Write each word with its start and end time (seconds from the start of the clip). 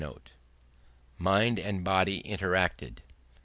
_Mind 1.19 1.63
and 1.63 1.83
body 1.85 2.23
interacted. 2.23 3.03